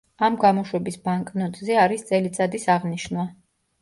[0.27, 3.29] ამ გამოშვების ბანკნოტზე არის წელიწადის აღნიშვნა.